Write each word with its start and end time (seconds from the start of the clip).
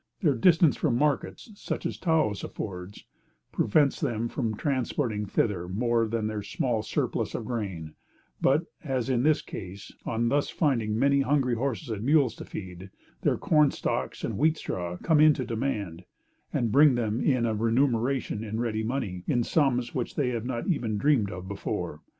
Their 0.21 0.33
distance 0.33 0.77
from 0.77 0.95
markets 0.97 1.51
such 1.53 1.85
as 1.85 1.95
Taos 1.99 2.43
affords, 2.43 3.05
prevents 3.51 3.99
them 3.99 4.29
from 4.29 4.55
transporting 4.57 5.27
thither 5.27 5.67
more 5.67 6.07
than 6.07 6.25
their 6.25 6.41
small 6.41 6.81
surplus 6.81 7.35
of 7.35 7.45
grain; 7.45 7.93
but, 8.41 8.63
as 8.83 9.11
in 9.11 9.21
this 9.21 9.43
case, 9.43 9.91
on 10.03 10.29
thus 10.29 10.49
finding 10.49 10.97
many 10.97 11.21
hungry 11.21 11.53
horses 11.53 11.89
and 11.91 12.03
mules 12.03 12.33
to 12.37 12.45
feed, 12.45 12.89
their 13.21 13.37
corn 13.37 13.69
stalks 13.69 14.23
and 14.23 14.39
wheat 14.39 14.57
straw 14.57 14.97
come 14.97 15.19
into 15.19 15.45
demand, 15.45 16.05
and 16.51 16.71
bring 16.71 16.95
them 16.95 17.21
in 17.23 17.45
a 17.45 17.53
remuneration 17.53 18.43
in 18.43 18.59
ready 18.59 18.81
money, 18.81 19.23
in 19.27 19.43
sums 19.43 19.93
which 19.93 20.15
they 20.15 20.29
have 20.29 20.45
not 20.47 20.65
even 20.67 20.97
dreamed 20.97 21.29
of 21.29 21.47
before. 21.47 22.01